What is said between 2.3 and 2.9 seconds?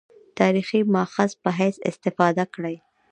کړې.